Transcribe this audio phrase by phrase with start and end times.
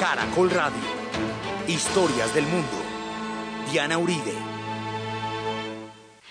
[0.00, 0.80] Caracol Radio.
[1.68, 2.72] Historias del mundo.
[3.70, 4.32] Diana Uribe.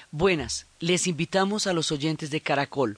[0.09, 2.97] Buenas, les invitamos a los oyentes de Caracol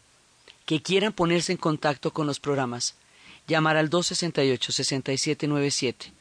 [0.65, 2.96] que quieran ponerse en contacto con los programas,
[3.49, 6.13] llamar al 268-6797,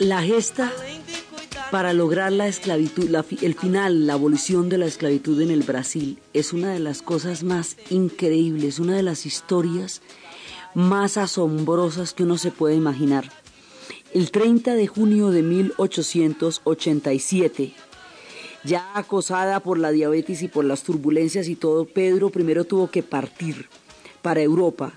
[0.00, 0.72] La gesta
[1.70, 6.54] para lograr la esclavitud, el final, la abolición de la esclavitud en el Brasil, es
[6.54, 10.00] una de las cosas más increíbles, una de las historias
[10.72, 13.30] más asombrosas que uno se puede imaginar.
[14.14, 17.74] El 30 de junio de 1887,
[18.64, 23.02] ya acosada por la diabetes y por las turbulencias y todo, Pedro primero tuvo que
[23.02, 23.68] partir
[24.22, 24.94] para Europa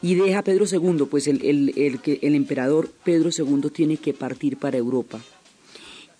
[0.00, 4.78] y deja Pedro II, pues el, el, el, emperador Pedro II tiene que partir para
[4.78, 5.20] Europa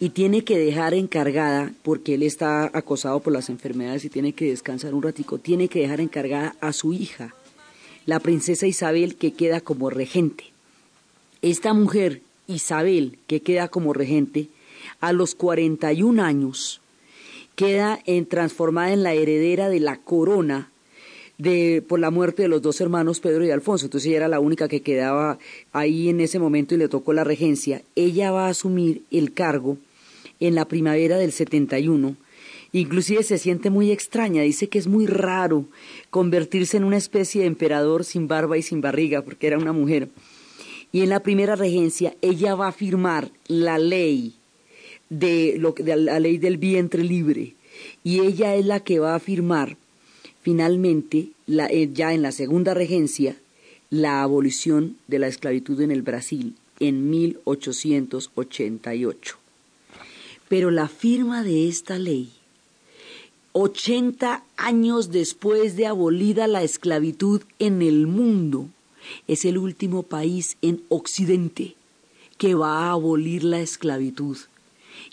[0.01, 4.47] y tiene que dejar encargada, porque él está acosado por las enfermedades y tiene que
[4.47, 7.35] descansar un ratico, tiene que dejar encargada a su hija,
[8.07, 10.45] la princesa Isabel, que queda como regente.
[11.43, 14.49] Esta mujer, Isabel, que queda como regente,
[15.01, 16.81] a los 41 años,
[17.55, 20.71] queda en, transformada en la heredera de la corona
[21.39, 24.41] de, por la muerte de los dos hermanos Pedro y Alfonso, entonces ella era la
[24.41, 25.39] única que quedaba
[25.73, 29.79] ahí en ese momento y le tocó la regencia, ella va a asumir el cargo
[30.41, 32.17] en la primavera del 71,
[32.73, 35.65] inclusive se siente muy extraña, dice que es muy raro
[36.11, 40.09] convertirse en una especie de emperador sin barba y sin barriga, porque era una mujer.
[40.91, 44.35] Y en la primera regencia ella va a firmar la ley
[45.11, 47.55] de, lo, de la ley del vientre libre,
[48.03, 49.77] y ella es la que va a firmar
[50.49, 53.37] Finalmente, eh, ya en la segunda regencia,
[53.91, 59.37] la abolición de la esclavitud en el Brasil en 1888.
[60.49, 62.31] Pero la firma de esta ley,
[63.53, 68.69] 80 años después de abolida la esclavitud en el mundo,
[69.27, 71.75] es el último país en Occidente
[72.39, 74.39] que va a abolir la esclavitud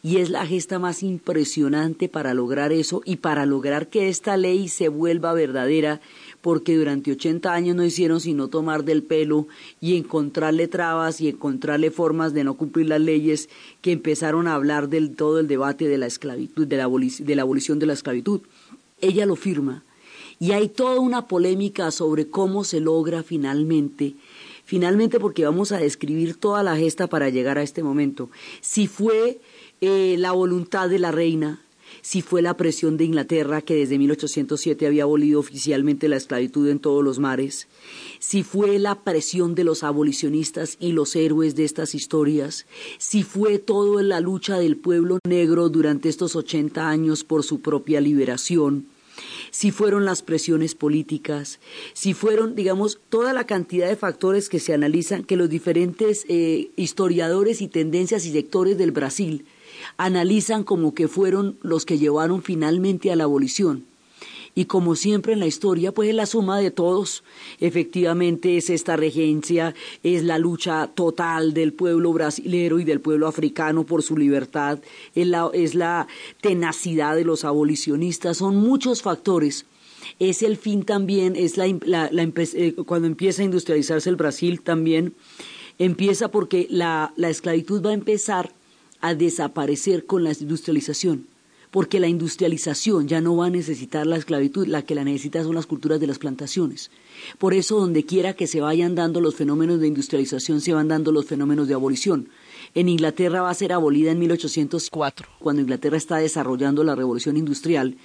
[0.05, 4.67] y es la gesta más impresionante para lograr eso y para lograr que esta ley
[4.67, 5.99] se vuelva verdadera,
[6.41, 9.47] porque durante 80 años no hicieron sino tomar del pelo
[9.81, 13.49] y encontrarle trabas y encontrarle formas de no cumplir las leyes
[13.81, 17.41] que empezaron a hablar del todo el debate de la esclavitud, de la, de la
[17.41, 18.41] abolición de la esclavitud.
[19.01, 19.83] Ella lo firma
[20.37, 24.13] y hay toda una polémica sobre cómo se logra finalmente
[24.65, 28.29] finalmente porque vamos a describir toda la gesta para llegar a este momento.
[28.61, 29.39] Si fue
[29.81, 31.61] eh, la voluntad de la reina,
[32.01, 36.79] si fue la presión de Inglaterra, que desde 1807 había abolido oficialmente la esclavitud en
[36.79, 37.67] todos los mares,
[38.19, 42.65] si fue la presión de los abolicionistas y los héroes de estas historias,
[42.97, 48.01] si fue toda la lucha del pueblo negro durante estos 80 años por su propia
[48.01, 48.87] liberación,
[49.51, 51.59] si fueron las presiones políticas,
[51.93, 56.71] si fueron, digamos, toda la cantidad de factores que se analizan, que los diferentes eh,
[56.75, 59.45] historiadores y tendencias y sectores del Brasil
[59.97, 63.85] analizan como que fueron los que llevaron finalmente a la abolición.
[64.57, 67.25] y como siempre en la historia, pues es la suma de todos.
[67.59, 73.85] Efectivamente es esta regencia, es la lucha total del pueblo brasilero y del pueblo africano
[73.85, 74.79] por su libertad,
[75.13, 76.07] es la, es la
[76.39, 79.65] tenacidad de los abolicionistas, son muchos factores.
[80.19, 85.13] Es el fin también, es la, eh, cuando empieza a industrializarse el Brasil también,
[85.79, 88.53] empieza porque la, la esclavitud va a empezar
[89.07, 91.27] a desaparecer con la industrialización
[91.75, 95.55] porque la industrialización ya no va a necesitar la esclavitud, la que la necesita son
[95.55, 96.89] las culturas de las plantaciones.
[97.37, 101.11] Por eso, donde quiera que se vayan dando los fenómenos de industrialización, se van dando
[101.11, 102.29] los fenómenos de abolición.
[102.75, 107.97] En Inglaterra va a ser abolida en 1804, cuando Inglaterra está desarrollando la revolución industrial.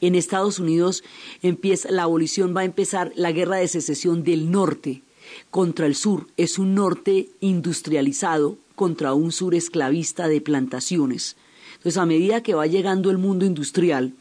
[0.00, 1.04] En Estados Unidos
[1.42, 5.02] empieza, la abolición va a empezar la guerra de secesión del norte
[5.50, 6.28] contra el sur.
[6.38, 11.36] Es un norte industrializado contra un sur esclavista de plantaciones.
[11.72, 14.14] Entonces, a medida que va llegando el mundo industrial,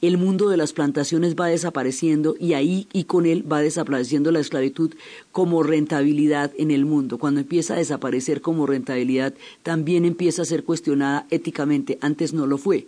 [0.00, 4.40] el mundo de las plantaciones va desapareciendo y ahí y con él va desapareciendo la
[4.40, 4.94] esclavitud
[5.32, 7.18] como rentabilidad en el mundo.
[7.18, 11.98] Cuando empieza a desaparecer como rentabilidad, también empieza a ser cuestionada éticamente.
[12.00, 12.86] Antes no lo fue.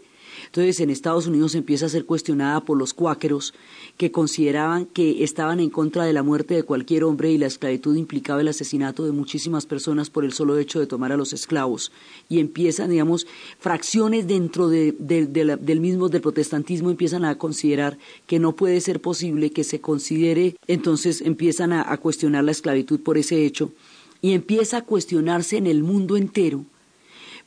[0.53, 3.55] Entonces en Estados Unidos empieza a ser cuestionada por los cuáqueros
[3.97, 7.97] que consideraban que estaban en contra de la muerte de cualquier hombre y la esclavitud
[7.97, 11.91] implicaba el asesinato de muchísimas personas por el solo hecho de tomar a los esclavos.
[12.29, 13.27] Y empiezan, digamos,
[13.61, 17.97] fracciones dentro del mismo del protestantismo empiezan a considerar
[18.27, 23.17] que no puede ser posible que se considere, entonces empiezan a cuestionar la esclavitud por
[23.17, 23.73] ese hecho
[24.21, 26.67] y empieza a cuestionarse en el mundo entero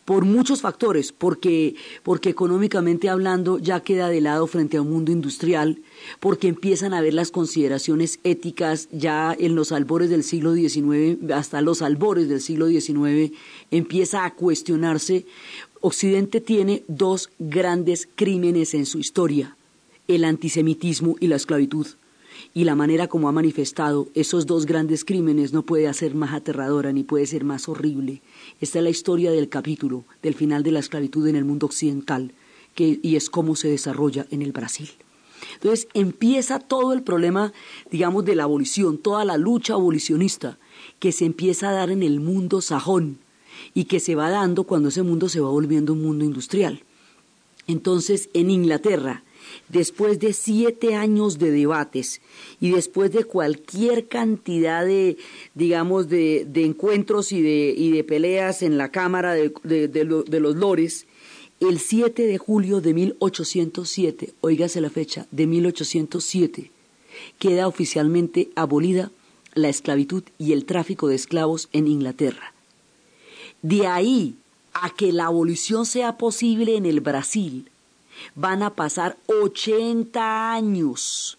[0.05, 5.11] por muchos factores, porque, porque económicamente hablando ya queda de lado frente a un mundo
[5.11, 5.81] industrial,
[6.19, 11.61] porque empiezan a ver las consideraciones éticas ya en los albores del siglo XIX, hasta
[11.61, 13.33] los albores del siglo XIX,
[13.71, 15.25] empieza a cuestionarse.
[15.81, 19.57] Occidente tiene dos grandes crímenes en su historia,
[20.07, 21.87] el antisemitismo y la esclavitud
[22.53, 26.91] y la manera como ha manifestado esos dos grandes crímenes no puede ser más aterradora
[26.91, 28.21] ni puede ser más horrible.
[28.61, 32.31] Esta es la historia del capítulo del final de la esclavitud en el mundo occidental
[32.73, 34.89] que, y es cómo se desarrolla en el Brasil.
[35.55, 37.53] Entonces empieza todo el problema,
[37.91, 40.57] digamos, de la abolición, toda la lucha abolicionista
[40.99, 43.17] que se empieza a dar en el mundo sajón
[43.73, 46.83] y que se va dando cuando ese mundo se va volviendo un mundo industrial.
[47.67, 49.23] Entonces, en Inglaterra,
[49.69, 52.21] después de siete años de debates
[52.59, 55.17] y después de cualquier cantidad de,
[55.53, 61.05] digamos, de, encuentros y de, y de, peleas en la Cámara de, los Lores,
[61.59, 66.71] el 7 de julio de 1807, oígase la fecha, de 1807,
[67.39, 69.11] queda oficialmente abolida
[69.53, 72.53] la esclavitud y el tráfico de esclavos en Inglaterra.
[73.61, 74.35] De ahí
[74.73, 77.69] a que la abolición sea posible en el Brasil,
[78.35, 81.37] van a pasar 80 años.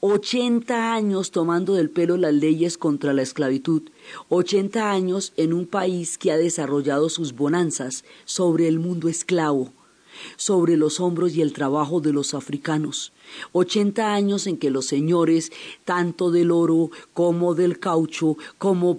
[0.00, 3.82] 80 años tomando del pelo las leyes contra la esclavitud,
[4.28, 9.72] 80 años en un país que ha desarrollado sus bonanzas sobre el mundo esclavo,
[10.36, 13.12] sobre los hombros y el trabajo de los africanos,
[13.52, 15.52] 80 años en que los señores,
[15.84, 18.98] tanto del oro como del caucho, como,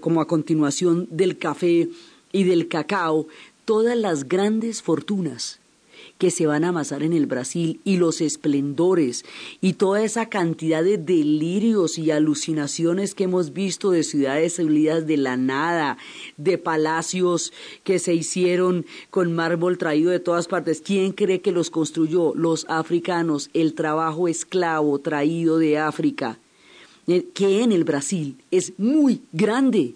[0.00, 1.88] como a continuación del café
[2.32, 3.26] y del cacao,
[3.64, 5.60] todas las grandes fortunas
[6.20, 9.24] que se van a amasar en el Brasil y los esplendores
[9.62, 15.16] y toda esa cantidad de delirios y alucinaciones que hemos visto de ciudades salidas de
[15.16, 15.96] la nada,
[16.36, 20.82] de palacios que se hicieron con mármol traído de todas partes.
[20.82, 22.34] ¿Quién cree que los construyó?
[22.34, 26.38] Los africanos, el trabajo esclavo traído de África,
[27.06, 29.94] eh, que en el Brasil es muy grande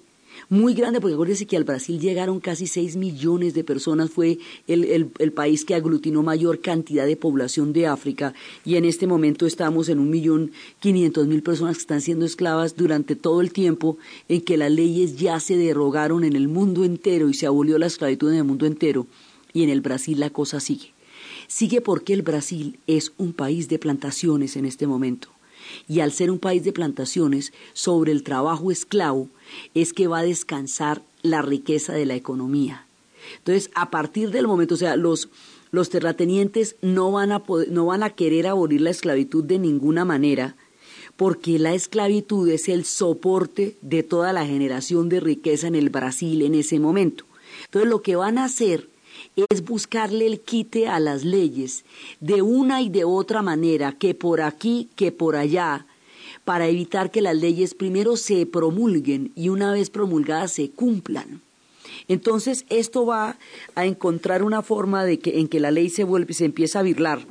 [0.48, 5.10] muy grande, porque acuérdense que al Brasil llegaron casi 6 millones de personas, fue el,
[5.18, 9.88] el, país que aglutinó mayor cantidad de población de África, y en este momento estamos
[9.88, 13.98] en un millón quinientos mil personas que están siendo esclavas durante todo el tiempo
[14.28, 17.86] en que las leyes ya se derogaron en el mundo entero y se abolió la
[17.86, 19.06] esclavitud en el mundo entero,
[19.52, 20.92] y en el Brasil la cosa sigue.
[21.46, 25.28] Sigue porque el Brasil es un país de plantaciones en este momento
[25.88, 29.28] y al ser un país de plantaciones, sobre el trabajo esclavo
[29.74, 32.86] es que va a descansar la riqueza de la economía.
[33.38, 35.28] Entonces, a partir del momento, o sea, los,
[35.70, 40.56] los terratenientes no van, a no van a querer abolir la esclavitud de ninguna manera,
[41.16, 46.42] porque la esclavitud es el soporte de toda la generación de riqueza en el Brasil
[46.42, 47.24] en ese momento.
[47.66, 48.88] Entonces, lo que van a hacer
[49.50, 51.84] es buscarle el quite a las leyes
[52.20, 55.86] de una y de otra manera, que por aquí, que por allá,
[56.44, 61.40] para evitar que las leyes primero se promulguen y una vez promulgadas se cumplan.
[62.08, 63.36] Entonces esto va
[63.74, 66.82] a encontrar una forma de que en que la ley se vuelve se empieza a
[66.82, 67.26] virlar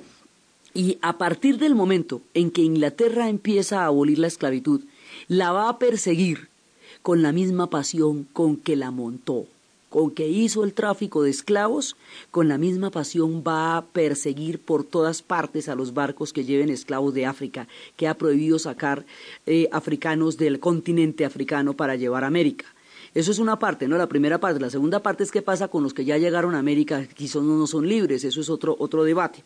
[0.74, 4.82] Y a partir del momento en que Inglaterra empieza a abolir la esclavitud,
[5.28, 6.50] la va a perseguir
[7.04, 9.46] con la misma pasión con que la montó,
[9.94, 11.96] con que hizo el tráfico de esclavos,
[12.32, 16.70] con la misma pasión va a perseguir por todas partes a los barcos que lleven
[16.70, 19.06] esclavos de África, que ha prohibido sacar
[19.46, 22.66] eh, africanos del continente africano para llevar a América.
[23.14, 23.96] Eso es una parte, ¿no?
[23.96, 24.60] La primera parte.
[24.60, 27.68] La segunda parte es qué pasa con los que ya llegaron a América, quizás no
[27.68, 29.44] son libres, eso es otro, otro debate.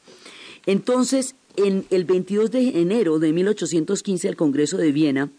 [0.65, 5.29] Entonces, en el 22 de enero de 1815, el Congreso de Viena,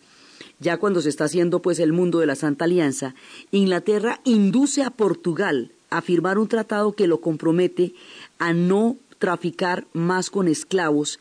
[0.61, 3.15] ya cuando se está haciendo pues el mundo de la Santa Alianza,
[3.51, 7.95] Inglaterra induce a Portugal a firmar un tratado que lo compromete
[8.39, 11.19] a no traficar más con esclavos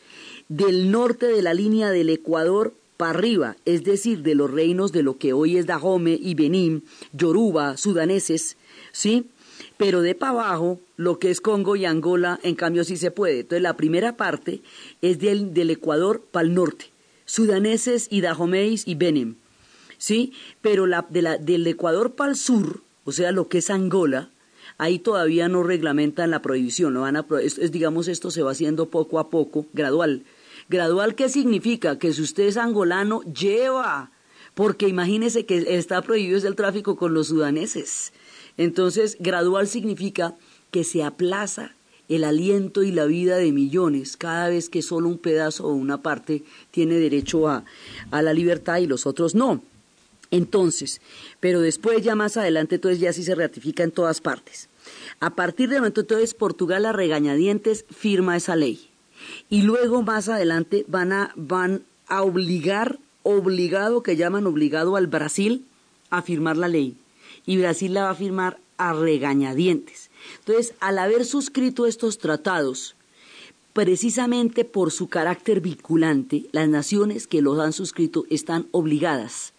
[0.48, 5.02] del norte de la línea del Ecuador para arriba, es decir, de los reinos de
[5.02, 8.56] lo que hoy es Dahomey y Benín, Yoruba, sudaneses,
[8.92, 9.26] ¿sí?
[9.76, 13.40] Pero de para abajo, lo que es Congo y Angola, en cambio sí se puede.
[13.40, 14.62] Entonces la primera parte
[15.00, 16.86] es del, del Ecuador para el norte,
[17.28, 19.36] sudaneses y dahomeis y Benin,
[19.98, 20.32] ¿sí?
[20.62, 24.30] Pero la, de la, del Ecuador para el sur, o sea, lo que es Angola,
[24.78, 28.86] ahí todavía no reglamentan la prohibición, no van a, es, digamos, esto se va haciendo
[28.86, 30.24] poco a poco, gradual.
[30.70, 31.98] Gradual, ¿qué significa?
[31.98, 34.10] Que si usted es angolano, lleva,
[34.54, 38.12] porque imagínese que está prohibido el tráfico con los sudaneses.
[38.56, 40.34] Entonces, gradual significa
[40.70, 41.74] que se aplaza
[42.08, 46.02] el aliento y la vida de millones cada vez que solo un pedazo o una
[46.02, 47.64] parte tiene derecho a,
[48.10, 49.62] a la libertad y los otros no.
[50.30, 51.00] Entonces,
[51.40, 54.68] pero después ya más adelante entonces ya sí se ratifica en todas partes.
[55.20, 58.88] A partir de momento entonces Portugal a regañadientes firma esa ley.
[59.50, 65.64] Y luego más adelante van a, van a obligar, obligado, que llaman obligado al Brasil
[66.10, 66.96] a firmar la ley.
[67.46, 70.07] Y Brasil la va a firmar a regañadientes.
[70.48, 72.96] Entonces, al haber suscrito estos tratados,
[73.74, 79.52] precisamente por su carácter vinculante, las naciones que los han suscrito están obligadas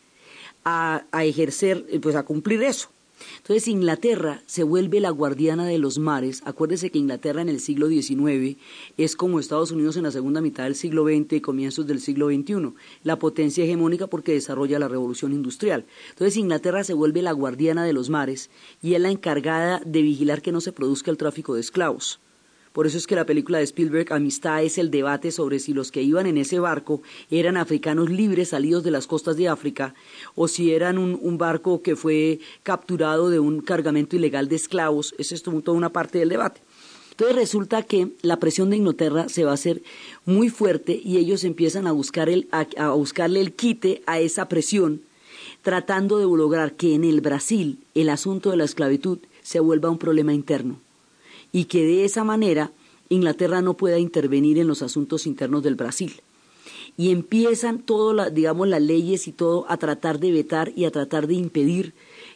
[0.65, 2.89] a, a ejercer, pues a cumplir eso.
[3.38, 6.41] Entonces Inglaterra se vuelve la guardiana de los mares.
[6.45, 8.57] Acuérdese que Inglaterra en el siglo XIX
[8.97, 12.27] es como Estados Unidos en la segunda mitad del siglo XX y comienzos del siglo
[12.27, 12.73] XXI,
[13.03, 15.85] la potencia hegemónica porque desarrolla la revolución industrial.
[16.09, 18.49] Entonces Inglaterra se vuelve la guardiana de los mares
[18.81, 22.19] y es la encargada de vigilar que no se produzca el tráfico de esclavos.
[22.73, 25.91] Por eso es que la película de Spielberg, Amistad, es el debate sobre si los
[25.91, 29.95] que iban en ese barco eran africanos libres salidos de las costas de África
[30.35, 35.15] o si eran un, barco que fue capturado de un cargamento ilegal de esclavos.
[35.17, 36.61] Esa es toda una parte del debate.
[37.11, 39.81] Entonces resulta que la presión de Inglaterra se va a hacer
[40.25, 45.01] muy fuerte y ellos empiezan a, buscar el, a buscarle el quite a esa presión,
[45.63, 49.97] tratando de lograr que en el Brasil el asunto de la esclavitud se vuelva un
[49.97, 50.79] problema interno
[51.51, 52.72] y que de esa manera
[53.10, 56.22] Inglaterra no pueda intervenir en los asuntos internos del Brasil.
[56.98, 61.27] Y empiezan todas, digamos, las leyes y todo a tratar de vetar y a tratar
[61.27, 61.94] de impedir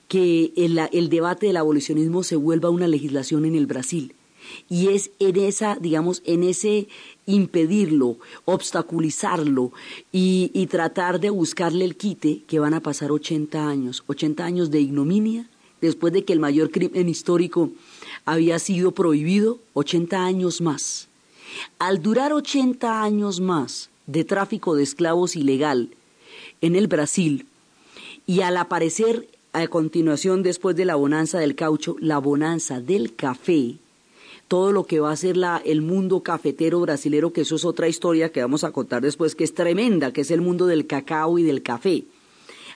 [0.08, 4.16] que el, debate del abolicionismo se vuelva una legislación en el Brasil.
[4.70, 6.88] Y es en esa, digamos, en ese
[7.26, 9.72] impedirlo, obstaculizarlo
[10.12, 14.70] y, y, tratar de buscarle el quite que van a pasar 80 años, 80 años
[14.70, 15.50] de ignominia,
[15.82, 17.72] después de que el mayor crimen histórico
[18.26, 21.08] había sido prohibido 80 años más.
[21.80, 25.90] Al durar 80 años más de tráfico de esclavos ilegal
[26.62, 27.46] en el Brasil
[28.26, 33.76] y al aparecer a continuación después de la bonanza del caucho, la bonanza del café,
[34.48, 37.88] todo lo que va a ser la, el mundo cafetero brasilero, que eso es otra
[37.88, 41.38] historia que vamos a contar después, que es tremenda, que es el mundo del cacao
[41.38, 42.04] y del café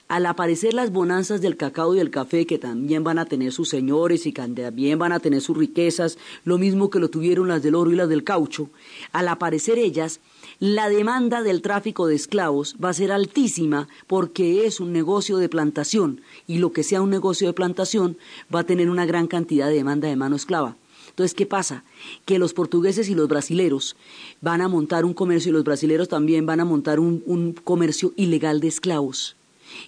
[0.08, 3.68] al aparecer las bonanzas del cacao y del café, que también van a tener sus
[3.68, 7.74] señores y también van a tener sus riquezas, lo mismo que lo tuvieron las del
[7.74, 8.70] oro y las del caucho,
[9.12, 10.20] al aparecer ellas,
[10.60, 15.48] la demanda del tráfico de esclavos va a ser altísima porque es un negocio de
[15.48, 18.16] plantación y lo que sea un negocio de plantación
[18.52, 20.76] va a tener una gran cantidad de demanda de mano esclava.
[21.10, 21.84] Entonces, ¿qué pasa?
[22.24, 23.96] Que los portugueses y los brasileros
[24.40, 28.60] van a montar un comercio y los brasileros también van a montar un comercio ilegal
[28.60, 29.37] de esclavos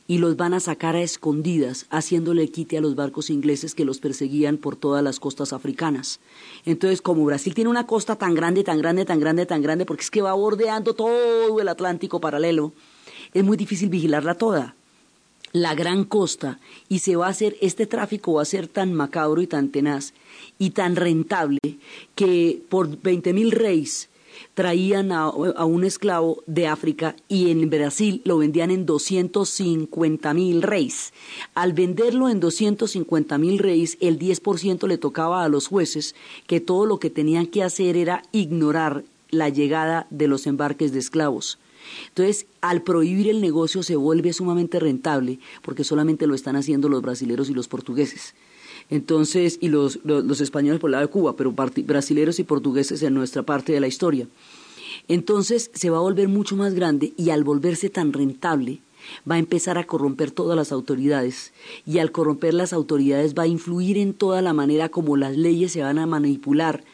[0.06, 3.99] y los van a sacar a escondidas, haciéndole quite a los barcos ingleses que los
[3.99, 6.20] perseguían por todas las costas africanas.
[6.64, 10.02] Entonces, como Brasil tiene una costa tan grande, tan grande, tan grande, tan grande, porque
[10.02, 12.72] es que va bordeando todo el Atlántico paralelo,
[13.32, 14.75] es muy difícil vigilarla toda
[15.52, 19.42] la gran costa y se va a hacer, este tráfico va a ser tan macabro
[19.42, 20.14] y tan tenaz
[20.58, 21.58] y tan rentable
[22.14, 24.10] que por veinte mil reyes
[24.54, 31.12] traían a, un esclavo de África y en Brasil lo vendían en 250 mil reis.
[31.54, 36.14] Al venderlo en 250 mil reis, el 10% le tocaba a los jueces
[36.46, 40.99] que todo lo que tenían que hacer era ignorar la llegada de los embarques de
[40.99, 41.58] esclavos.
[42.08, 47.02] Entonces, al prohibir el negocio se vuelve sumamente rentable porque solamente lo están haciendo los
[47.02, 48.34] brasileros y los portugueses.
[48.90, 53.14] Entonces, y los, los, españoles por el lado de Cuba, pero brasileros y portugueses en
[53.14, 54.26] nuestra parte de la historia.
[55.09, 58.80] Entonces se va a volver mucho más grande y al volverse tan rentable,
[59.30, 61.52] va a empezar a corromper todas las autoridades
[61.87, 65.73] y al corromper las autoridades va a influir en toda la manera como las leyes
[65.73, 66.85] se van a manipular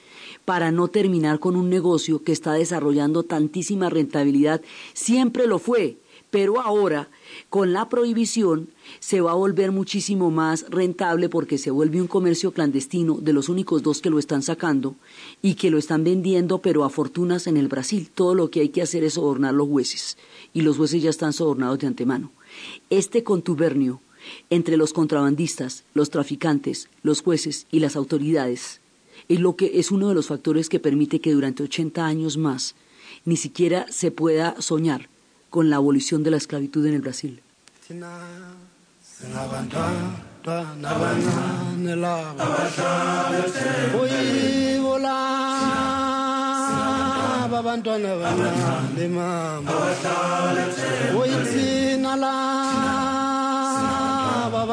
[0.45, 4.63] para no terminar con un negocio que está desarrollando tantísima rentabilidad.
[4.95, 5.97] Siempre lo fue,
[6.37, 7.09] pero ahora
[7.49, 8.69] con la prohibición
[9.01, 13.49] se va a volver muchísimo más rentable porque se vuelve un comercio clandestino de los
[13.49, 14.97] únicos dos que lo están sacando
[15.41, 18.11] y que lo están vendiendo pero a fortunas en el Brasil.
[18.15, 20.19] Todo lo que hay que hacer es sobornar los jueces
[20.53, 22.31] y los jueces ya están sobornados de antemano.
[22.91, 24.03] Este contubernio
[24.51, 28.83] entre los contrabandistas, los traficantes, los jueces y las autoridades
[29.31, 32.75] es lo que es uno de los factores que permite que durante 80 años más
[33.25, 35.09] ni siquiera se pueda soñar
[35.51, 37.43] con la abolición de la esclavitud en el Brasil.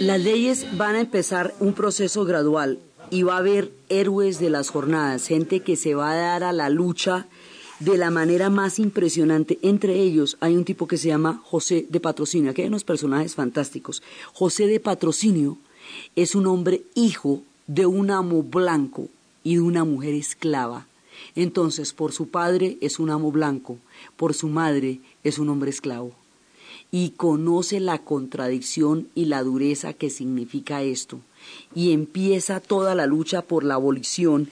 [0.00, 2.78] Las leyes van a empezar un proceso gradual
[3.10, 6.52] y va a haber héroes de las jornadas, gente que se va a dar a
[6.52, 7.26] la lucha
[7.80, 9.58] de la manera más impresionante.
[9.62, 12.50] Entre ellos hay un tipo que se llama José de Patrocinio.
[12.50, 14.02] Aquí hay unos personajes fantásticos.
[14.32, 15.58] José de Patrocinio
[16.14, 19.08] es un hombre hijo de un amo blanco
[19.42, 20.86] y de una mujer esclava.
[21.34, 23.78] Entonces, por su padre es un amo blanco,
[24.16, 26.12] por su madre es un hombre esclavo.
[26.90, 31.20] Y conoce la contradicción y la dureza que significa esto.
[31.74, 34.48] Y empieza toda la lucha por la abolición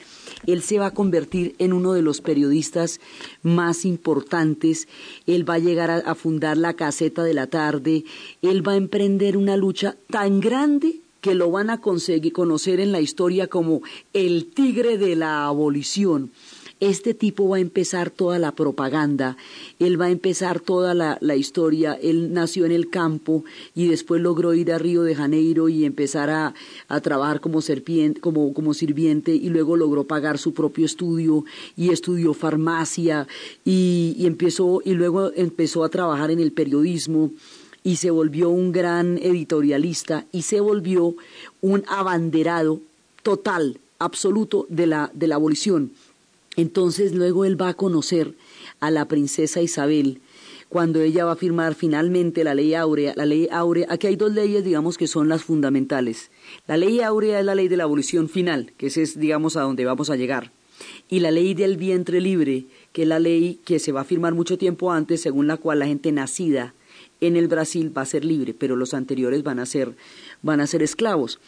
[0.47, 3.01] él se va a convertir en uno de los periodistas
[3.43, 4.89] más importantes,
[5.27, 8.05] él va a llegar a, fundar la caseta de la tarde,
[8.43, 12.93] él va a emprender una lucha tan grande que lo van a conseguir conocer en
[12.93, 13.81] la historia como
[14.13, 16.31] el tigre de la abolición
[16.81, 19.37] este tipo va a empezar toda la propaganda,
[19.79, 24.55] él va a empezar toda la, historia, él nació en el campo y después logró
[24.55, 26.55] ir a Río de Janeiro y empezar a,
[27.01, 27.61] trabajar como,
[28.21, 31.45] como, como sirviente y luego logró pagar su propio estudio
[31.77, 33.27] y estudió farmacia
[33.65, 37.31] y, y, empezó, y luego empezó a trabajar en el periodismo
[37.83, 41.15] y se volvió un gran editorialista y se volvió
[41.61, 42.81] un abanderado
[43.23, 45.93] total, absoluto de la, de la abolición.
[46.57, 48.35] Entonces luego él va a conocer
[48.81, 50.21] a la princesa Isabel
[50.69, 53.13] cuando ella va a firmar finalmente la ley áurea.
[53.17, 56.31] La ley áurea, aquí hay dos leyes, digamos, que son las fundamentales.
[56.67, 59.63] La ley áurea es la ley de la abolición final, que ese es, digamos, a
[59.63, 60.53] donde vamos a llegar.
[61.09, 64.35] Y la ley del vientre libre, que es la ley que se va a firmar
[64.35, 66.75] mucho tiempo antes, según la cual la gente nacida
[67.21, 69.95] en el Brasil va a ser libre, pero los anteriores van a ser,
[70.43, 71.39] van a ser esclavos.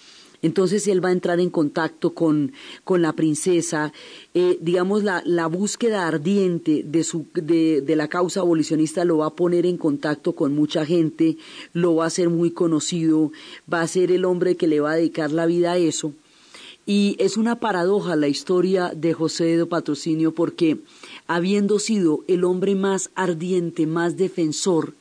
[0.46, 2.52] Entonces él va a entrar en contacto con,
[2.84, 3.92] con la princesa,
[4.32, 9.26] eh, digamos, la, la, búsqueda ardiente de, su, de, de, la causa abolicionista lo va
[9.26, 11.36] a poner en contacto con mucha gente,
[11.72, 13.32] lo va a hacer muy conocido,
[13.72, 16.12] va a ser el hombre que le va a dedicar la vida a eso.
[16.86, 20.78] Y es una paradoja la historia de José de Patrocinio porque
[21.26, 24.94] habiendo sido el hombre más ardiente, más defensor,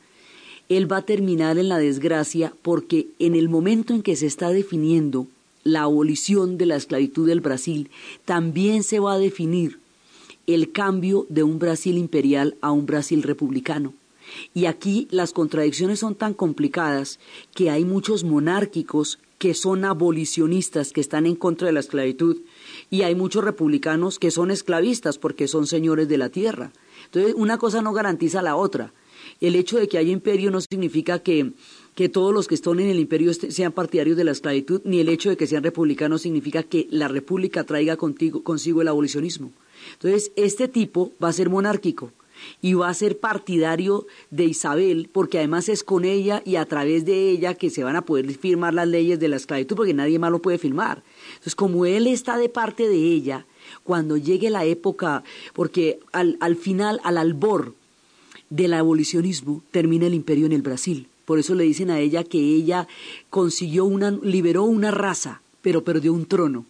[0.68, 4.50] él va a terminar en la desgracia porque en el momento en que se está
[4.50, 5.28] definiendo
[5.66, 7.90] la abolición de la esclavitud del Brasil,
[8.24, 9.80] también se va a definir
[10.46, 13.92] el cambio de un Brasil imperial a un Brasil republicano.
[14.54, 17.18] Y aquí las contradicciones son tan complicadas
[17.54, 22.38] que hay muchos monárquicos que son abolicionistas, que están en contra de la esclavitud,
[22.88, 26.72] y hay muchos republicanos que son esclavistas porque son señores de la tierra.
[27.06, 28.92] Entonces, una cosa no garantiza la otra.
[29.40, 31.52] El hecho de que haya imperio no significa que,
[31.94, 35.08] que todos los que están en el imperio sean partidarios de la esclavitud, ni el
[35.08, 39.52] hecho de que sean republicanos significa que la república traiga consigo el abolicionismo.
[39.94, 42.12] Entonces, este tipo va a ser monárquico,
[42.60, 47.04] y va a ser partidario de Isabel, porque además es con ella y a través
[47.04, 50.18] de ella que se van a poder firmar las leyes de la esclavitud, porque nadie
[50.18, 51.02] más lo puede firmar.
[51.30, 53.46] Entonces, como él está de parte de ella,
[53.84, 57.74] cuando llegue la época, porque al, al final, al albor
[58.50, 61.08] del abolicionismo, termina el imperio en el Brasil.
[61.24, 62.86] Por eso le dicen a ella que ella
[63.30, 66.64] consiguió una, liberó una raza, pero perdió un trono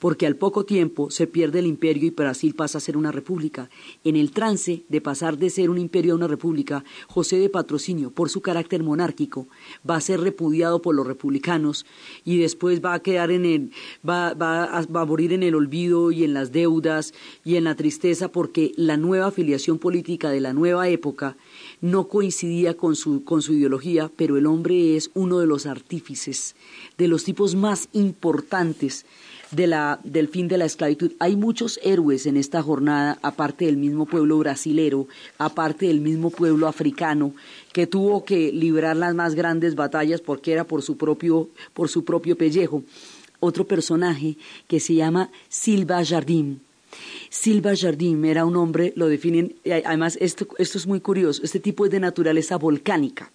[0.00, 3.70] porque al poco tiempo se pierde el imperio y Brasil pasa a ser una república.
[4.02, 8.10] En el trance de pasar de ser un imperio a una república, José de Patrocinio,
[8.10, 9.46] por su carácter monárquico,
[9.88, 11.84] va a ser repudiado por los republicanos
[12.24, 13.72] y después va a quedar en el,
[14.08, 17.12] va, va, a, morir en el olvido y en las deudas
[17.44, 21.36] y en la tristeza porque la nueva afiliación política de la nueva época
[21.82, 26.56] no coincidía con su, con su ideología, pero el hombre es uno de los artífices,
[26.96, 29.04] de los tipos más importantes
[29.50, 31.12] de la, del fin de la esclavitud.
[31.18, 35.08] Hay muchos héroes en esta jornada, aparte del mismo pueblo brasilero,
[35.38, 37.34] aparte del mismo pueblo africano,
[37.72, 42.04] que tuvo que librar las más grandes batallas porque era por su propio, por su
[42.04, 42.82] propio pellejo.
[43.40, 44.36] Otro personaje
[44.68, 46.58] que se llama Silva Jardim.
[47.30, 51.84] Silva Jardim era un hombre, lo definen, además esto, esto es muy curioso, este tipo
[51.84, 53.30] es de naturaleza volcánica.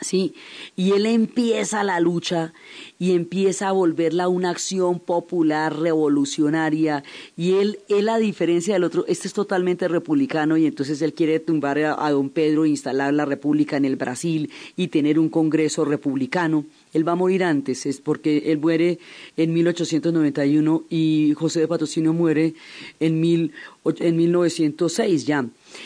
[0.00, 0.34] ¿Sí?
[0.76, 2.52] Y él empieza la lucha
[2.98, 7.04] y empieza a volverla una acción popular, revolucionaria,
[7.36, 11.40] y él, él a diferencia del otro, este es totalmente republicano y entonces él quiere
[11.40, 15.84] tumbar a, don Pedro e instalar la república en el Brasil y tener un congreso
[15.84, 16.64] republicano.
[16.92, 18.98] Él va a morir antes, es porque él muere
[19.36, 22.54] en 1891 y José de Patrocinio muere
[23.00, 23.52] en, mil,
[23.84, 25.44] en 1906 ya.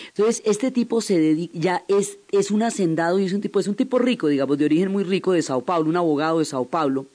[0.09, 3.68] Entonces, este tipo se dedica, ya es, es un hacendado y es un tipo, es
[3.68, 6.64] un tipo rico, digamos, de origen muy rico de Sao Paulo, un abogado de Sao
[6.64, 7.07] Paulo,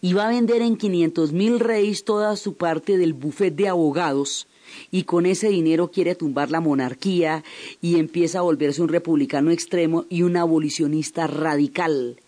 [0.00, 4.46] y va a vender en 500 mil reyes toda su parte del buffet de abogados,
[4.90, 7.44] y con ese dinero quiere tumbar la monarquía
[7.80, 12.20] y empieza a volverse un republicano extremo y un abolicionista radical.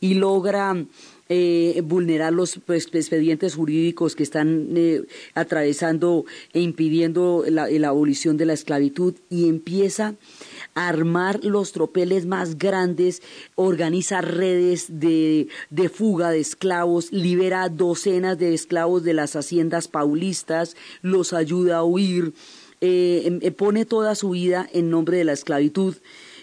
[0.00, 0.84] Y logra
[1.28, 8.46] eh, vulnerar los pues, expedientes jurídicos que están eh, atravesando e impidiendo la, abolición de
[8.46, 10.16] la esclavitud y empieza
[10.74, 13.22] a armar los tropeles más grandes,
[13.54, 20.76] organiza redes de, de fuga de esclavos, libera docenas de esclavos de las haciendas paulistas,
[21.00, 22.34] los ayuda a huir,
[22.80, 25.94] eh, pone toda su vida en nombre de la esclavitud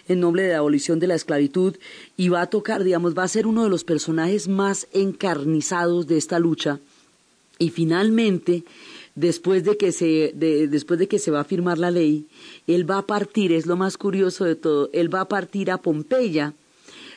[0.08, 1.76] en nombre de la abolición de la esclavitud
[2.16, 6.18] y va a tocar, digamos, va a ser uno de los personajes más encarnizados de
[6.18, 6.80] esta lucha.
[7.58, 8.64] Y finalmente,
[9.14, 12.26] después de que se, de, después de que se va a firmar la ley,
[12.66, 15.78] él va a partir, es lo más curioso de todo, él va a partir a
[15.78, 16.54] Pompeya,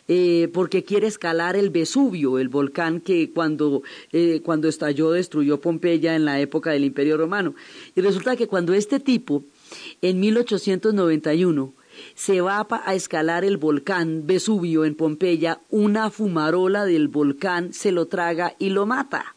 [0.08, 6.16] eh, porque quiere escalar el Vesubio, el volcán que cuando, eh, cuando estalló destruyó Pompeya
[6.16, 7.56] en la época del Imperio Romano.
[7.96, 9.44] Y resulta que cuando este tipo,
[10.04, 11.74] en 1891,
[12.16, 18.08] se va a escalar el volcán Vesubio en Pompeya, una fumarola del volcán se lo
[18.08, 19.36] traga y lo mata.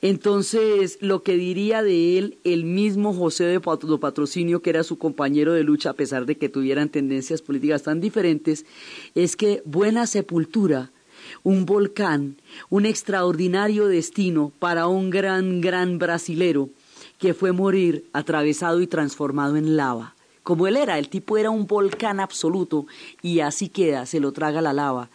[0.00, 5.52] Entonces, lo que diría de él el mismo José de Patrocinio, que era su compañero
[5.52, 8.66] de lucha, a pesar de que tuvieran tendencias políticas tan diferentes,
[9.14, 10.90] es que buena sepultura,
[11.42, 12.36] un volcán,
[12.68, 16.68] un extraordinario destino para un gran, gran brasilero
[17.18, 21.66] que fue morir atravesado y transformado en lava como él era, el tipo era un
[21.66, 22.86] volcán absoluto
[23.22, 25.10] y así queda, se lo traga la lava.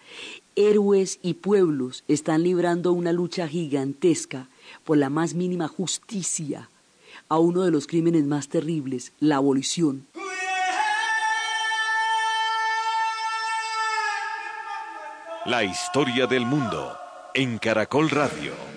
[0.56, 4.50] Héroes y pueblos están librando una lucha gigantesca
[4.84, 6.70] por la más mínima justicia
[7.30, 10.08] a uno de los crímenes más terribles, la abolición.
[15.46, 16.98] La historia del mundo
[17.34, 18.77] en Caracol Radio.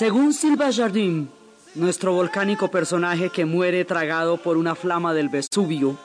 [0.00, 1.26] Según Silva Jardim,
[1.74, 5.98] nuestro volcánico personaje que muere tragado por una flama del Vesubio,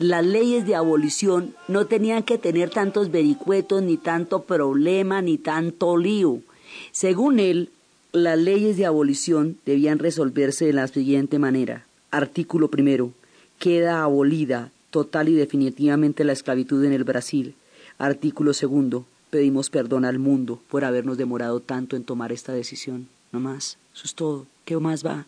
[0.00, 5.96] las leyes de abolición no tenían que tener tantos vericuetos, ni tanto problema, ni tanto
[5.96, 6.40] lío.
[6.90, 7.70] Según él,
[8.10, 11.86] las leyes de abolición debían resolverse de la siguiente manera.
[12.10, 13.12] Artículo primero.
[13.60, 17.54] Queda abolida total y definitivamente la esclavitud en el Brasil.
[17.98, 19.06] Artículo segundo.
[19.32, 23.08] Pedimos perdón al mundo por habernos demorado tanto en tomar esta decisión.
[23.32, 23.78] No más.
[23.94, 24.46] Eso es todo.
[24.66, 25.24] ¿Qué más va?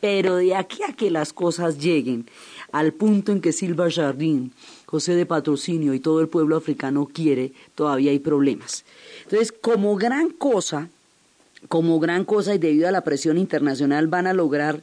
[0.00, 2.24] Pero de aquí a que las cosas lleguen
[2.72, 4.52] al punto en que Silva Jardín,
[4.86, 8.86] José de Patrocinio y todo el pueblo africano quiere, todavía hay problemas.
[9.24, 10.88] Entonces, como gran cosa,
[11.68, 14.82] como gran cosa y debido a la presión internacional van a lograr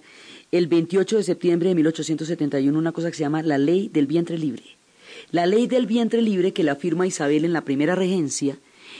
[0.51, 4.37] el 28 de septiembre de 1871 una cosa que se llama la ley del vientre
[4.37, 4.80] libre.
[5.31, 8.57] La ley del vientre libre que la firma Isabel en la primera regencia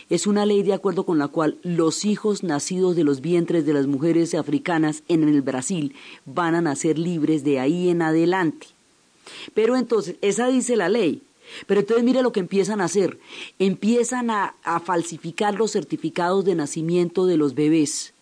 [0.09, 3.73] es una ley de acuerdo con la cual los hijos nacidos de los vientres de
[3.73, 5.93] las mujeres africanas en el Brasil
[6.25, 8.67] van a nacer libres de ahí en adelante.
[9.53, 11.21] Pero entonces, esa dice la ley.
[11.67, 13.19] Pero entonces mire lo que empiezan a hacer.
[13.59, 14.53] Empiezan a,
[14.85, 18.13] falsificar los certificados de nacimiento de los bebés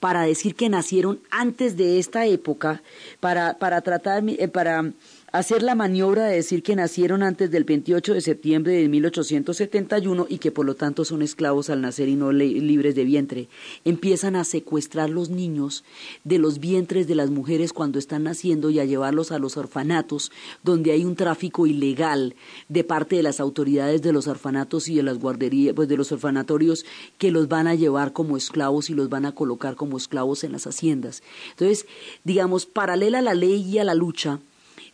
[0.00, 2.82] para decir que nacieron antes de esta época,
[3.20, 4.92] para, para tratar, eh, para
[5.38, 10.38] hacer la maniobra de decir que nacieron antes del 28 de septiembre de 1871 y
[10.38, 13.48] que por lo tanto son esclavos al nacer y no libres de vientre.
[13.84, 15.84] Empiezan a secuestrar los niños
[16.24, 20.32] de los vientres de las mujeres cuando están naciendo y a llevarlos a los orfanatos,
[20.62, 22.34] donde hay un tráfico ilegal
[22.68, 26.12] de parte de las autoridades de los orfanatos y de las guarderías, pues de los
[26.12, 26.86] orfanatorios
[27.18, 30.52] que los van a llevar como esclavos y los van a colocar como esclavos en
[30.52, 31.22] las haciendas.
[31.50, 31.86] Entonces,
[32.24, 34.40] digamos, paralela a la ley y a la lucha,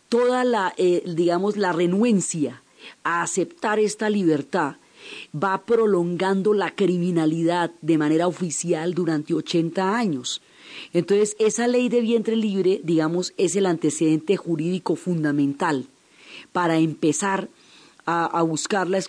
[0.09, 2.61] toda la, eh, digamos, la renuencia
[3.03, 4.75] a aceptar esta libertad
[5.35, 10.41] va prolongando la criminalidad de manera oficial durante 80 años.
[10.93, 15.87] Entonces, esa ley de vientre libre, digamos, es el antecedente jurídico fundamental
[16.51, 17.49] para empezar
[18.47, 19.01] buscar la,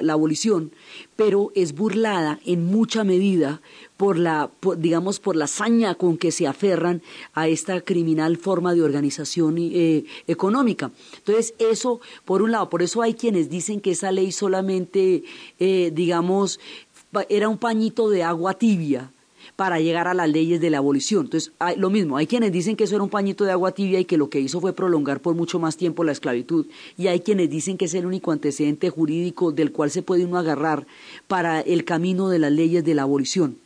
[0.00, 0.72] la, abolición,
[1.16, 3.60] pero es burlada en mucha medida
[3.96, 7.02] por la, digamos, por la hazaña con que se aferran
[7.34, 10.90] a esta criminal forma de organización eh, económica.
[11.18, 15.22] Entonces, eso, por un lado, por eso hay quienes dicen que esa ley solamente,
[15.60, 16.58] eh, digamos,
[17.28, 19.10] era un pañito de agua tibia
[19.56, 21.26] para llegar a las leyes de la abolición.
[21.26, 24.00] Entonces, hay, lo mismo, hay quienes dicen que eso era un pañito de agua tibia
[24.00, 27.20] y que lo que hizo fue prolongar por mucho más tiempo la esclavitud, y hay
[27.20, 30.86] quienes dicen que es el único antecedente jurídico del cual se puede uno agarrar
[31.28, 33.58] para el camino de las leyes de la abolición.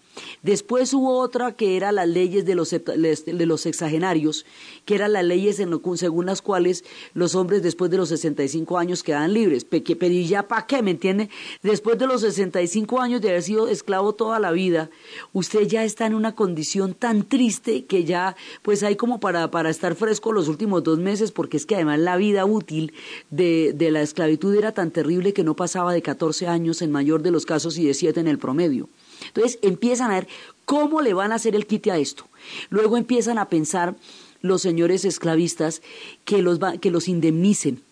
[0.43, 4.47] Después hubo otra que era las leyes de los, de los sexagenarios,
[4.85, 5.61] que eran las leyes
[5.97, 9.65] según las cuales los hombres después de los 65 años quedaban libres.
[9.65, 10.83] Pero ¿y ya para qué?
[10.83, 11.29] ¿Me entiende?
[11.63, 14.91] Después de los 65 años de haber sido esclavo toda la vida,
[15.33, 19.71] usted ya está en una condición tan triste que ya, pues hay como para, para
[19.71, 22.93] estar fresco los últimos dos meses, porque es que además la vida útil
[23.31, 27.23] de, de la esclavitud era tan terrible que no pasaba de 14 años en mayor
[27.23, 28.89] de los casos y de 7 en el promedio.
[29.29, 30.29] Entonces empiezan a ver
[30.65, 32.27] cómo le van a hacer el quite a esto.
[32.71, 33.95] Luego empiezan a pensar
[34.43, 35.83] los señores esclavistas
[36.25, 37.83] que los, que los indemnicen.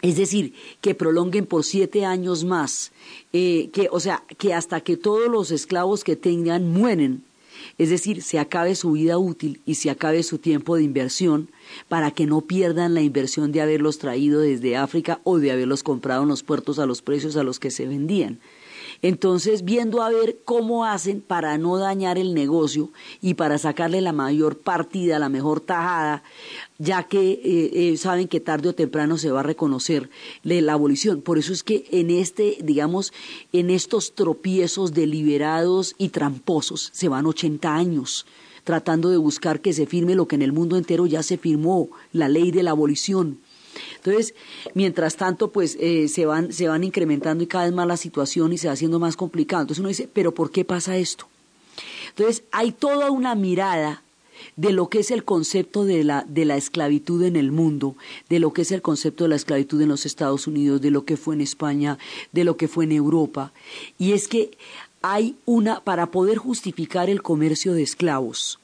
[0.00, 2.92] Es decir, que prolonguen por siete años más,
[3.32, 7.24] eh, que, o sea, que hasta que todos los esclavos que tengan mueren,
[7.78, 11.50] es decir, se acabe su vida útil y se acabe su tiempo de inversión
[11.88, 16.22] para que no pierdan la inversión de haberlos traído desde África o de haberlos comprado
[16.22, 18.38] en los puertos a los precios a los que se vendían.
[19.00, 24.12] Entonces, viendo a ver cómo hacen para no dañar el negocio y para sacarle la
[24.12, 26.24] mayor partida, la mejor tajada,
[26.78, 30.10] ya que eh, eh, saben que tarde o temprano se va a reconocer
[30.42, 31.22] la abolición.
[31.22, 33.12] Por eso es que en este, digamos,
[33.52, 38.26] en estos tropiezos deliberados y tramposos se van 80 años
[38.64, 41.88] tratando de buscar que se firme lo que en el mundo entero ya se firmó,
[42.12, 43.38] la ley de la abolición.
[43.96, 44.34] Entonces,
[44.74, 48.52] mientras tanto, pues eh, se, van, se van incrementando y cada vez más la situación
[48.52, 49.62] y se va haciendo más complicado.
[49.62, 51.26] Entonces uno dice, pero ¿por qué pasa esto?
[52.10, 54.02] Entonces, hay toda una mirada
[54.56, 57.96] de lo que es el concepto de la, de la esclavitud en el mundo,
[58.28, 61.04] de lo que es el concepto de la esclavitud en los Estados Unidos, de lo
[61.04, 61.98] que fue en España,
[62.32, 63.52] de lo que fue en Europa.
[63.98, 64.56] Y es que
[65.02, 68.58] hay una, para poder justificar el comercio de esclavos,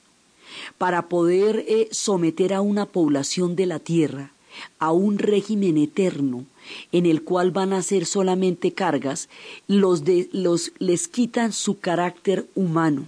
[0.79, 4.34] para poder eh, someter a una población de la tierra,
[4.79, 6.45] a un régimen eterno
[6.93, 9.29] en el cual van a ser solamente cargas,
[9.67, 13.05] los, de, los les quitan su carácter humano.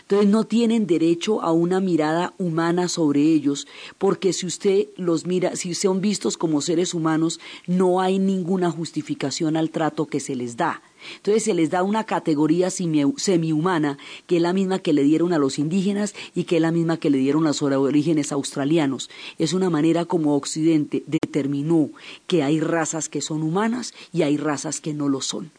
[0.00, 3.66] Entonces no tienen derecho a una mirada humana sobre ellos,
[3.98, 9.56] porque si usted los mira, si son vistos como seres humanos, no hay ninguna justificación
[9.56, 10.82] al trato que se les da.
[11.16, 15.38] Entonces se les da una categoría semihumana que es la misma que le dieron a
[15.38, 19.10] los indígenas y que es la misma que le dieron a los orígenes australianos.
[19.38, 21.90] Es una manera como Occidente determinó
[22.26, 25.50] que hay razas que son humanas y hay razas que no lo son.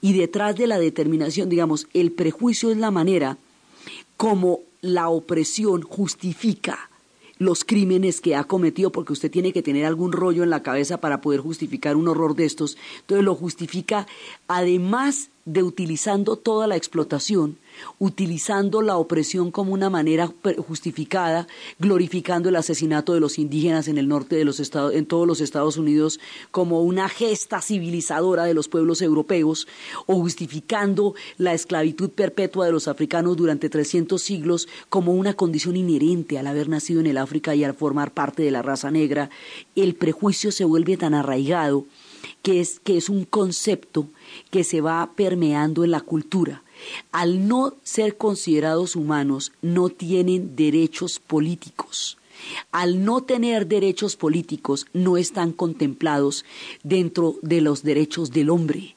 [0.00, 3.38] Y detrás de la determinación, digamos, el prejuicio es la manera
[4.16, 6.90] como la opresión justifica
[7.38, 10.98] los crímenes que ha cometido, porque usted tiene que tener algún rollo en la cabeza
[10.98, 12.76] para poder justificar un horror de estos.
[13.00, 14.06] Entonces lo justifica
[14.48, 17.58] además de utilizando toda la explotación,
[17.98, 20.32] utilizando la opresión como una manera
[20.66, 21.46] justificada,
[21.78, 25.40] glorificando el asesinato de los indígenas en el norte de los estados, en todos los
[25.40, 26.18] Estados Unidos
[26.50, 29.68] como una gesta civilizadora de los pueblos europeos,
[30.06, 36.38] o justificando la esclavitud perpetua de los africanos durante 300 siglos como una condición inherente
[36.38, 39.28] al haber nacido en el África y al formar parte de la raza negra,
[39.76, 41.84] el prejuicio se vuelve tan arraigado
[42.42, 44.08] que es, que es un concepto
[44.50, 46.64] que se va permeando en la cultura
[47.12, 52.18] al no ser considerados humanos, no tienen derechos políticos.
[52.72, 56.44] Al no tener derechos políticos, no están contemplados
[56.82, 58.96] dentro de los derechos del hombre.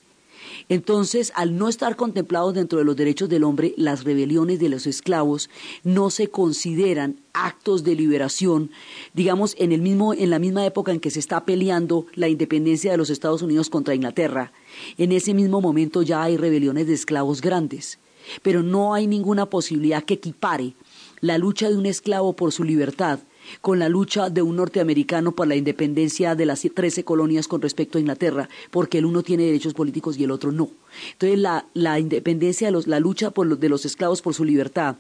[0.70, 4.86] Entonces, al no estar contemplados dentro de los derechos del hombre, las rebeliones de los
[4.86, 5.50] esclavos
[5.84, 8.72] no se consideran actos de liberación,
[9.14, 12.92] digamos, en, el mismo, en la misma época en que se está peleando la independencia
[12.92, 14.52] de los Estados Unidos contra Inglaterra.
[14.98, 17.98] En ese mismo momento ya hay rebeliones de esclavos grandes,
[18.42, 20.74] pero no hay ninguna posibilidad que equipare
[21.22, 23.20] la lucha de un esclavo por su libertad
[23.62, 27.98] con la lucha de un norteamericano por la independencia de las trece colonias con respecto
[27.98, 30.70] a Inglaterra, porque el uno tiene derechos políticos y el otro no.
[31.14, 34.98] Entonces la, la independencia, la lucha por de los esclavos por su libertad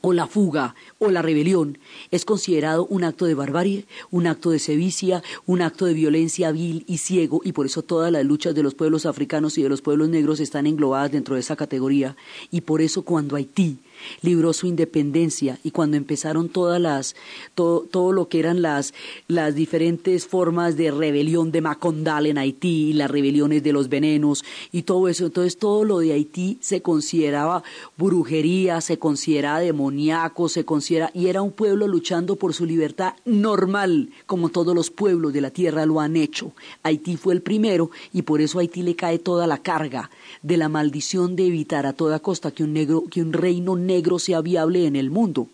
[0.00, 1.78] o la fuga o la rebelión
[2.10, 6.84] es considerado un acto de barbarie, un acto de sevicia, un acto de violencia vil
[6.86, 9.82] y ciego y por eso todas las luchas de los pueblos africanos y de los
[9.82, 12.16] pueblos negros están englobadas dentro de esa categoría
[12.50, 13.78] y por eso cuando Haití
[14.22, 17.16] libró su independencia y cuando empezaron todas las
[17.54, 18.94] todo, todo lo que eran las
[19.28, 24.82] las diferentes formas de rebelión de Macondal en Haití, las rebeliones de los venenos y
[24.82, 27.62] todo eso, entonces todo lo de Haití se consideraba
[27.96, 34.10] brujería, se consideraba demoníaco, se considera y era un pueblo luchando por su libertad normal,
[34.26, 36.52] como todos los pueblos de la tierra lo han hecho.
[36.82, 40.10] Haití fue el primero y por eso Haití le cae toda la carga
[40.42, 43.89] de la maldición de evitar a toda costa que un negro que un reino negro
[44.18, 45.48] sea viable en el mundo.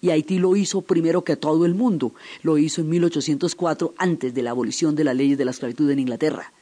[0.00, 2.12] Y Haití lo hizo primero que todo el mundo.
[2.42, 6.00] Lo hizo en 1804, antes de la abolición de las leyes de la esclavitud en
[6.00, 6.52] Inglaterra.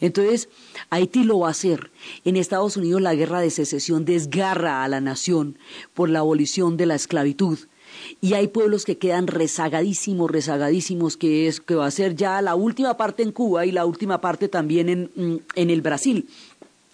[0.00, 0.48] Entonces,
[0.90, 1.90] Haití lo va a hacer.
[2.24, 5.58] En Estados Unidos la guerra de secesión desgarra a la nación
[5.94, 7.58] por la abolición de la esclavitud.
[8.20, 12.54] Y hay pueblos que quedan rezagadísimos, rezagadísimos, que, es, que va a ser ya la
[12.54, 16.26] última parte en Cuba y la última parte también en, mm, en el Brasil.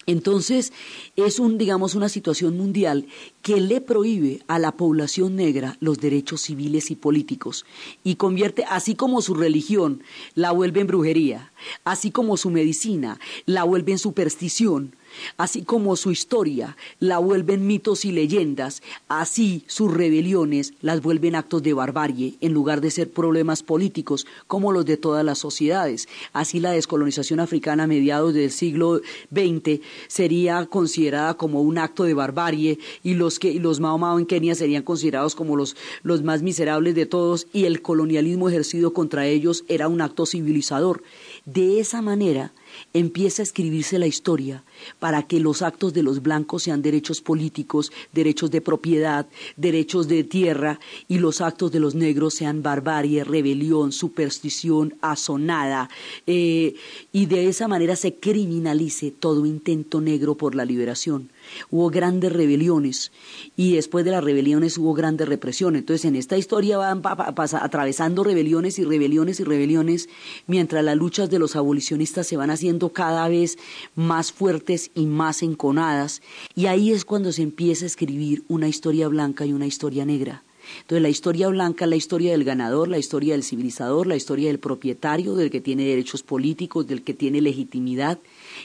[0.05, 0.73] Entonces,
[1.15, 3.05] es un, digamos, una situación mundial
[3.41, 7.65] que le prohíbe a la población negra los derechos civiles y políticos
[8.03, 10.01] y convierte, así como su religión
[10.33, 11.51] la vuelve en brujería,
[11.83, 14.95] así como su medicina la vuelve en superstición,
[15.37, 21.63] Así como su historia la vuelven mitos y leyendas, así sus rebeliones las vuelven actos
[21.63, 26.07] de barbarie en lugar de ser problemas políticos como los de todas las sociedades.
[26.33, 29.01] Así la descolonización africana a mediados del siglo
[29.31, 34.25] XX sería considerada como un acto de barbarie y los que los Mao Mao en
[34.25, 39.27] Kenia serían considerados como los, los más miserables de todos y el colonialismo ejercido contra
[39.27, 41.03] ellos era un acto civilizador.
[41.45, 42.51] De esa manera,
[42.93, 44.63] empieza a escribirse la historia
[44.99, 49.27] para que los actos de los blancos sean derechos políticos, derechos de propiedad,
[49.57, 55.89] derechos de tierra, y los actos de los negros sean barbarie, rebelión, superstición, asonada,
[56.27, 56.75] eh,
[57.11, 61.29] y de esa manera se criminalice todo intento negro por la liberación
[61.69, 63.11] hubo grandes rebeliones
[63.55, 65.79] y después de las rebeliones hubo grandes represiones.
[65.79, 70.09] Entonces en esta historia van atravesando rebeliones y rebeliones y rebeliones
[70.47, 73.57] mientras las luchas de los abolicionistas se van haciendo cada vez
[73.95, 76.21] más fuertes y más enconadas
[76.55, 80.43] y ahí es cuando se empieza a escribir una historia blanca y una historia negra.
[80.81, 84.47] Entonces la historia blanca es la historia del ganador, la historia del civilizador, la historia
[84.47, 88.19] del propietario, del que tiene derechos políticos, del que tiene legitimidad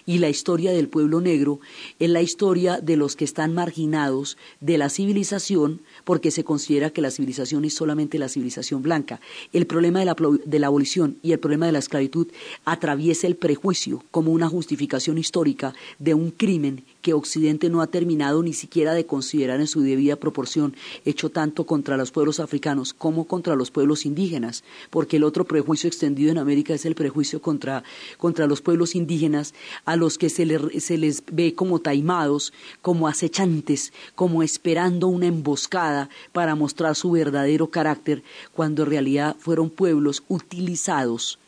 [0.07, 1.61] y la historia del pueblo negro
[1.99, 7.03] es la historia de los que están marginados de la civilización porque se considera que
[7.03, 9.21] la civilización es solamente la civilización blanca.
[9.53, 12.29] El problema de la, de la abolición y el problema de la esclavitud
[12.65, 18.43] atraviesa el prejuicio como una justificación histórica de un crimen que Occidente no ha terminado
[18.43, 20.75] ni siquiera de considerar en su debida proporción,
[21.05, 25.87] hecho tanto contra los pueblos africanos como contra los pueblos indígenas, porque el otro prejuicio
[25.87, 27.85] extendido en América es el prejuicio contra,
[28.17, 29.53] contra los pueblos indígenas,
[29.85, 36.09] a los que se, se les ve como taimados, como acechantes, como esperando una emboscada
[36.33, 38.23] para mostrar su verdadero carácter,
[38.55, 41.39] cuando en realidad fueron pueblos utilizados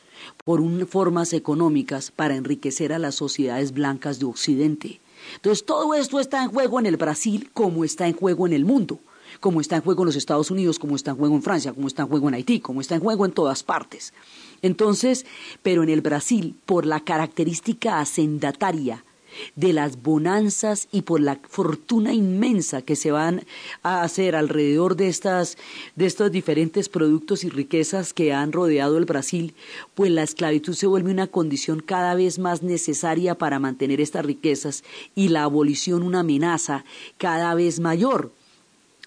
[0.44, 5.00] por formas económicas para enriquecer a las sociedades blancas de Occidente.
[5.34, 8.64] Entonces todo esto está en juego en el Brasil como está en juego en el
[8.64, 9.00] mundo.
[9.40, 11.88] como está en juego en los Estados Unidos, como está en juego en Francia, como
[11.88, 14.14] está en juego en Haití, como está en juego en todas partes.
[14.62, 15.26] Entonces,
[15.62, 19.04] pero en el Brasil, por la característica hacendataria
[19.54, 23.44] de las bonanzas y por la fortuna inmensa que se van
[23.82, 25.56] a hacer alrededor de estas
[25.94, 29.54] de estos diferentes productos y riquezas que han rodeado el Brasil,
[29.94, 34.84] pues la esclavitud se vuelve una condición cada vez más necesaria para mantener estas riquezas
[35.14, 36.84] y la abolición una amenaza
[37.18, 38.30] cada vez mayor.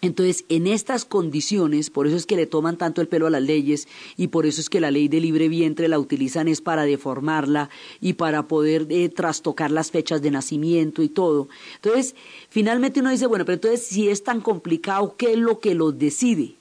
[0.02, 3.42] Entonces, en estas condiciones, por eso es que le toman tanto el pelo a las
[3.42, 6.84] leyes y por eso es que la ley de libre vientre la utilizan es para
[6.84, 7.70] deformarla
[8.00, 11.50] y para poder eh, trastocar las fechas de nacimiento y todo.
[11.76, 12.16] Entonces,
[12.50, 16.00] finalmente uno dice, bueno, pero entonces si es tan complicado, ¿qué es lo que los
[16.00, 16.56] decide?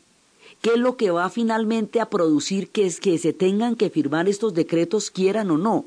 [0.60, 4.28] ¿Qué es lo que va finalmente a producir que, es, que se tengan que firmar
[4.28, 5.84] estos decretos, quieran o no?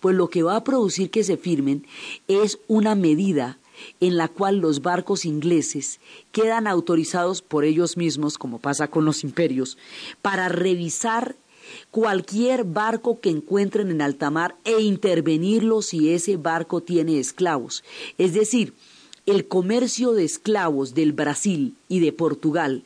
[0.00, 1.86] Pues lo que va a producir que se firmen
[2.26, 3.58] es una medida
[4.00, 6.00] en la cual los barcos ingleses
[6.32, 9.78] quedan autorizados por ellos mismos, como pasa con los imperios,
[10.22, 11.36] para revisar
[11.90, 17.84] cualquier barco que encuentren en alta mar e intervenirlo si ese barco tiene esclavos.
[18.16, 18.74] Es decir,
[19.26, 22.84] el comercio de esclavos del Brasil y de Portugal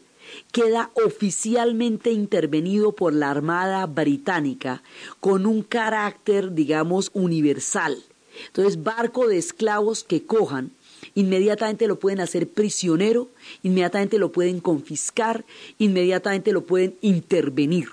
[0.50, 4.82] queda oficialmente intervenido por la Armada Británica
[5.20, 8.02] con un carácter, digamos, universal.
[8.46, 10.72] Entonces, barco de esclavos que cojan
[11.14, 13.30] inmediatamente lo pueden hacer prisionero,
[13.62, 15.44] inmediatamente lo pueden confiscar,
[15.78, 17.88] inmediatamente lo pueden intervenir.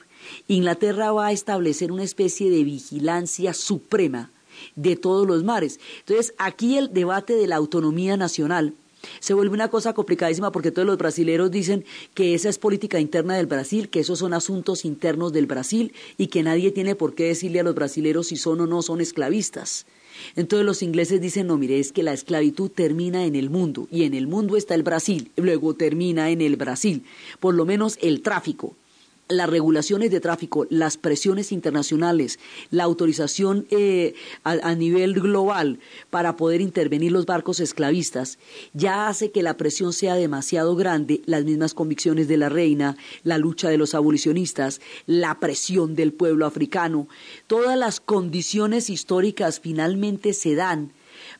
[0.47, 4.32] Inglaterra va a establecer una especie de vigilancia suprema
[4.76, 5.80] de todos los mares.
[5.99, 8.74] Entonces, aquí el debate de la autonomía nacional
[9.20, 13.38] se vuelve una cosa complicadísima porque todos los brasileros dicen que esa es política interna
[13.38, 17.26] del Brasil, que esos son asuntos internos del Brasil y que nadie tiene por qué
[17.26, 19.86] decirle a los brasileros si son o no son esclavistas.
[20.36, 24.03] Entonces los ingleses dicen, no, mire, es que la esclavitud termina en el mundo y
[24.03, 27.03] en el mundo está el Brasil, luego termina en el Brasil,
[27.39, 28.76] por lo menos el tráfico
[29.30, 32.39] las regulaciones de tráfico, las presiones internacionales,
[32.71, 38.39] la autorización eh, a, nivel global para poder intervenir los barcos esclavistas,
[38.73, 43.38] ya hace que la presión sea demasiado grande, las mismas convicciones de la reina, la
[43.38, 47.07] lucha de los abolicionistas, la presión del pueblo africano,
[47.45, 50.91] todas las condiciones históricas finalmente se dan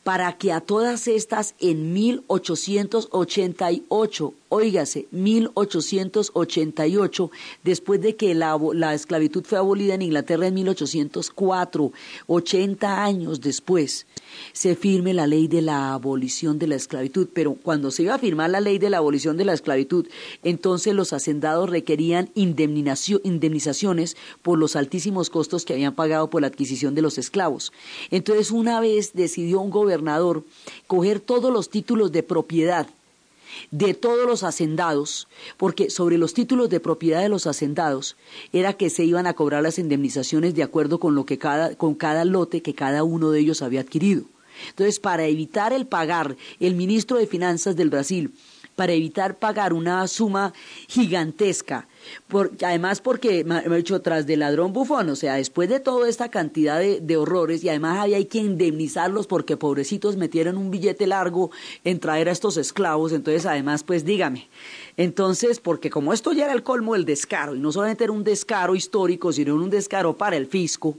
[0.04, 7.30] para que a todas estas en 1888 Óigase, 1888,
[7.64, 11.92] después de que la, la, esclavitud fue abolida en Inglaterra en 1804,
[12.26, 14.08] 80 años después,
[14.52, 17.28] se firme la ley de la abolición de la esclavitud.
[17.32, 20.08] Pero cuando se iba a firmar la ley de la abolición de la esclavitud,
[20.44, 26.96] entonces los hacendados requerían indemnizaciones por los altísimos costos que habían pagado por la adquisición
[26.96, 27.72] de los esclavos.
[28.10, 30.44] Entonces, una vez decidió un gobernador
[30.88, 32.88] coger todos los títulos de propiedad
[33.72, 35.28] de todos los hacendados,
[35.58, 38.16] porque sobre los títulos de propiedad de los hacendados
[38.54, 41.96] era que se iban a cobrar las indemnizaciones de acuerdo con lo que cada, con
[41.96, 44.24] cada lote que cada uno de ellos había adquirido.
[44.70, 48.34] Entonces, para evitar el pagar, el ministro de Finanzas del Brasil
[48.80, 50.54] para evitar pagar una suma
[50.88, 51.89] gigantesca.
[52.64, 56.30] Además porque, me he dicho, tras del ladrón bufón, o sea, después de toda esta
[56.30, 61.52] cantidad de, horrores, y además había que indemnizarlos porque pobrecitos metieron un billete largo
[61.84, 64.48] en traer a estos esclavos, entonces además, pues dígame.
[64.98, 68.24] Entonces, porque como esto ya era el colmo del descaro, y no solamente era un
[68.24, 70.96] descaro histórico, sino un descaro para el fisco,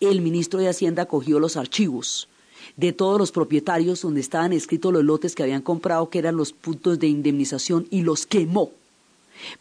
[0.00, 2.28] el ministro de Hacienda cogió los archivos
[2.76, 6.52] de todos los propietarios donde estaban escritos los lotes que habían comprado, que eran los
[6.52, 8.72] puntos de indemnización, y los quemó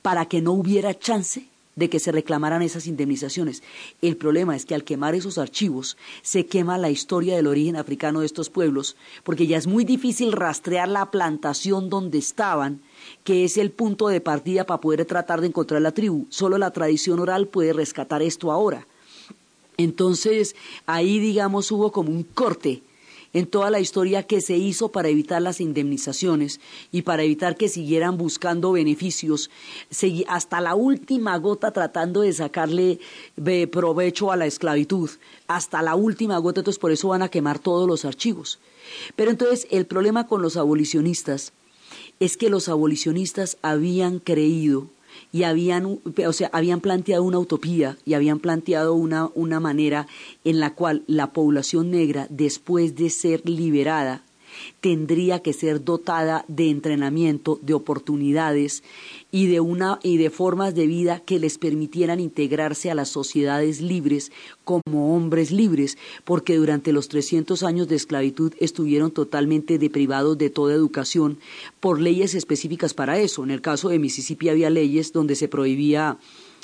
[0.02, 1.46] para que no hubiera chance
[1.80, 3.64] de que se reclamaran esas indemnizaciones.
[4.02, 8.20] El problema es que al quemar esos archivos se quema la historia del origen africano
[8.20, 12.82] de estos pueblos, porque ya es muy difícil rastrear la plantación donde estaban,
[13.24, 16.28] que es el punto de partida para poder tratar de encontrar la tribu.
[16.30, 18.86] Solo la tradición oral puede rescatar esto ahora.
[19.78, 22.82] Entonces, ahí, digamos, hubo como un corte
[23.34, 26.60] en toda la historia que se hizo para evitar las indemnizaciones
[26.92, 29.50] y para evitar que siguieran buscando beneficios,
[30.28, 33.00] hasta la última gota tratando de sacarle
[33.72, 35.10] provecho a la esclavitud,
[35.48, 38.60] hasta la última gota, entonces por eso van a quemar todos los archivos.
[39.16, 41.54] Pero entonces el problema con los abolicionistas
[42.20, 44.88] es que los abolicionistas habían creído
[45.32, 50.08] y habían, o sea, habían planteado una utopía y habían planteado una, una manera
[50.44, 54.24] en la cual la población negra, después de ser liberada,
[54.82, 58.84] tendría que ser dotada de entrenamiento, de oportunidades
[59.32, 63.82] y de una y de formas de vida que les permitieran integrarse a las sociedades
[63.82, 64.32] libres
[64.64, 70.74] como hombres libres, porque durante los 300 años de esclavitud estuvieron totalmente deprivados de toda
[70.74, 71.39] educación
[71.80, 73.43] por leyes específicas para eso.
[73.43, 76.18] En el caso de Mississippi había leyes donde se prohibía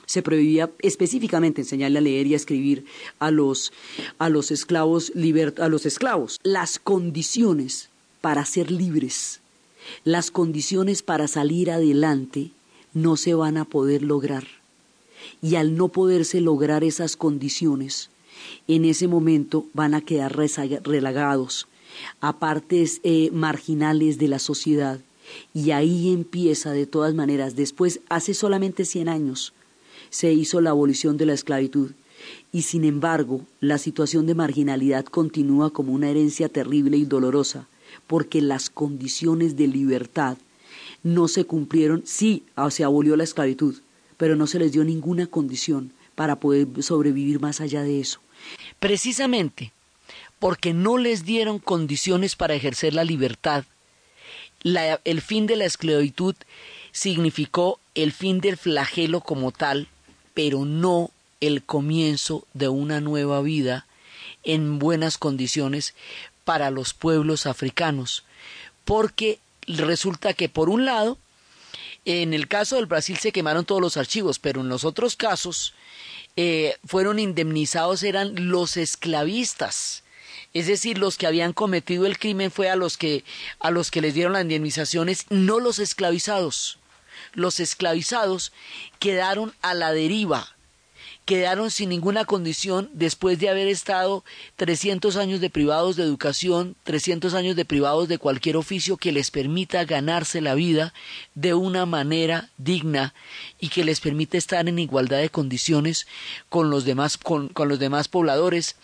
[0.06, 2.86] se prohibía específicamente enseñarle a leer y a escribir
[3.20, 3.74] a los,
[4.18, 5.12] a los esclavos
[5.58, 6.39] a los esclavos.
[6.43, 7.89] Las condiciones
[8.22, 9.41] para ser libres,
[10.03, 12.51] las condiciones para salir adelante
[12.93, 14.47] no se van a poder lograr.
[15.41, 18.10] Y al no poderse lograr esas condiciones,
[18.68, 21.68] en ese momento van a quedar relagados
[22.22, 24.99] a partes eh, marginales de la sociedad.
[25.53, 29.53] Y ahí empieza de todas maneras, después, hace solamente 100 años,
[30.16, 31.91] se hizo la abolición de la esclavitud.
[32.53, 37.68] Y sin embargo, la situación de marginalidad continúa como una herencia terrible y dolorosa,
[38.07, 40.38] porque las condiciones de libertad
[41.03, 43.76] no se cumplieron, sí, ah, se abolió la esclavitud,
[44.16, 48.22] pero no se les dio ninguna condición para poder sobrevivir más allá de eso.
[48.80, 49.74] Precisamente
[50.39, 53.66] porque no les dieron condiciones para ejercer la libertad,
[54.63, 56.36] el fin de la esclavitud
[56.93, 59.89] significó el fin del flagelo como tal,
[60.36, 61.09] pero no
[61.41, 63.88] el comienzo de una nueva vida
[64.43, 65.95] en buenas condiciones
[66.43, 68.23] para los pueblos africanos,
[68.83, 71.17] porque resulta que por un lado,
[72.05, 75.73] en el caso del Brasil se quemaron todos los archivos, pero en los otros casos
[76.36, 80.03] eh, fueron indemnizados eran los esclavistas.
[80.53, 83.23] Es decir, los que habían cometido el crimen fue a los que
[83.59, 86.77] a los que les dieron las indemnizaciones, no los esclavizados.
[87.34, 88.51] Los esclavizados
[88.99, 90.55] quedaron a la deriva
[91.26, 94.24] quedaron sin ninguna condición después de haber estado
[94.57, 99.32] 300 años de privados de educación, 300 años de privados de cualquier oficio que les
[99.32, 100.93] permita ganarse la vida
[101.34, 103.16] de una manera digna
[103.59, 106.05] y que les permita estar en igualdad de condiciones
[106.49, 108.76] con los demás, con, con los demás pobladores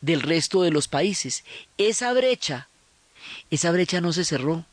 [0.00, 1.44] del resto de los países.
[1.76, 2.68] Esa brecha,
[3.50, 4.64] esa brecha no se cerró,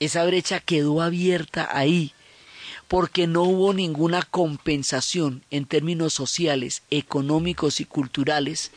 [0.00, 2.12] esa brecha quedó abierta ahí
[2.94, 8.70] porque no hubo ninguna compensación en términos sociales, económicos y culturales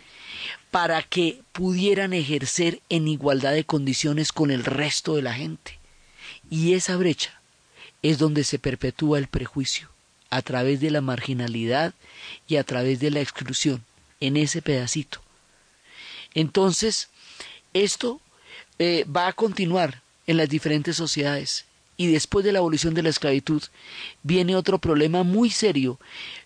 [0.71, 5.77] para que pudieran ejercer en igualdad de condiciones con el resto de la gente.
[6.49, 7.39] Y esa brecha
[8.01, 9.87] es donde se perpetúa el prejuicio,
[10.31, 11.93] a través de la marginalidad
[12.47, 13.85] y a través de la exclusión,
[14.19, 15.21] en ese pedacito.
[16.33, 17.09] Entonces,
[17.73, 18.19] esto
[18.79, 21.66] eh, va a continuar en las diferentes sociedades
[21.97, 23.63] y después de la abolición de la esclavitud
[24.23, 25.99] viene otro problema muy serio,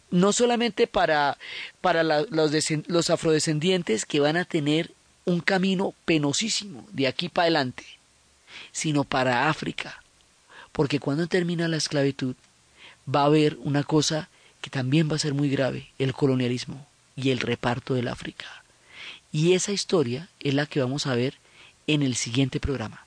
[0.10, 1.38] no solamente para,
[1.82, 2.52] para los,
[2.88, 4.92] los afrodescendientes que van a tener
[5.26, 7.86] un camino penosísimo de aquí para adelante,
[8.72, 10.02] sino para África,
[10.72, 12.36] porque cuando termina la esclavitud
[13.14, 14.30] va a haber una cosa
[14.62, 18.46] que también va a ser muy grave, el colonialismo y el reparto del África.
[19.32, 21.36] Y esa historia es la que vamos a ver
[21.88, 23.06] en el siguiente programa.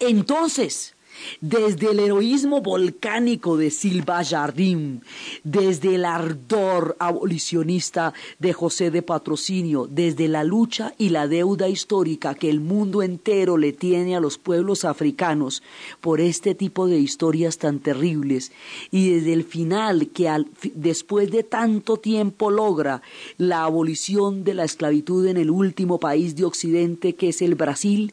[0.00, 0.94] Entonces,
[1.40, 5.02] desde el heroísmo volcánico de Silva Jardín,
[5.44, 12.34] desde el ardor abolicionista de José de Patrocinio, desde la lucha y la deuda histórica
[12.34, 15.62] que el mundo entero le tiene a los pueblos africanos
[16.00, 18.52] por este tipo de historias tan terribles,
[18.90, 20.30] y desde el final que
[20.74, 23.02] después de tanto tiempo logra
[23.38, 28.12] la abolición de la esclavitud en el último país de Occidente que es el Brasil.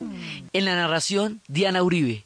[0.54, 2.26] En la narración, Diana Uribe.